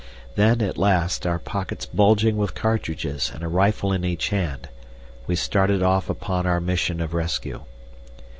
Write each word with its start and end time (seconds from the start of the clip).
Then, 0.33 0.63
at 0.63 0.79
last, 0.79 1.27
our 1.27 1.37
pockets 1.37 1.85
bulging 1.85 2.35
with 2.35 2.55
cartridges 2.55 3.31
and 3.31 3.43
a 3.43 3.47
rifle 3.47 3.91
in 3.93 4.03
each 4.03 4.29
hand, 4.29 4.67
we 5.27 5.35
started 5.35 5.83
off 5.83 6.09
upon 6.09 6.47
our 6.47 6.59
mission 6.59 7.01
of 7.01 7.13
rescue. 7.13 7.65